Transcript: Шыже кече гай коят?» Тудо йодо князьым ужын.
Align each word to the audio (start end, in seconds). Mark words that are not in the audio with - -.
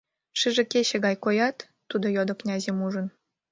Шыже 0.39 0.63
кече 0.71 0.97
гай 1.05 1.15
коят?» 1.23 1.57
Тудо 1.89 2.07
йодо 2.15 2.33
князьым 2.41 2.77
ужын. 2.85 3.07